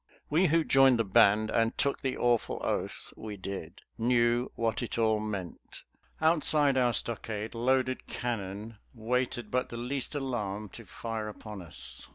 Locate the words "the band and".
0.97-1.77